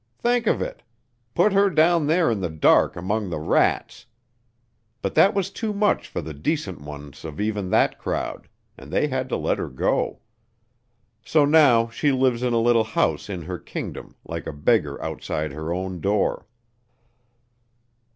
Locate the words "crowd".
7.99-8.47